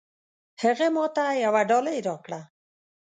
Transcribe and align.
هغه 0.61 0.87
ماته 0.95 1.25
يوه 1.45 1.61
ډالۍ 1.69 1.99
راکړه. 2.07 2.41